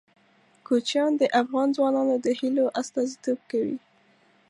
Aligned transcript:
کوچیان 0.67 1.11
د 1.17 1.23
افغان 1.41 1.67
ځوانانو 1.77 2.15
د 2.25 2.27
هیلو 2.39 2.65
استازیتوب 2.81 3.39
کوي. 3.51 3.77